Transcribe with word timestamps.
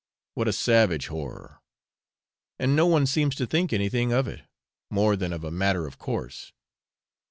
What 0.33 0.47
a 0.47 0.51
savage 0.51 1.09
horror! 1.09 1.59
And 2.57 2.75
no 2.75 2.87
one 2.87 3.05
seems 3.05 3.35
to 3.35 3.45
think 3.45 3.71
anything 3.71 4.11
of 4.11 4.27
it, 4.27 4.41
more 4.89 5.15
than 5.15 5.31
of 5.31 5.43
a 5.43 5.51
matter 5.51 5.85
of 5.85 5.99
course. 5.99 6.51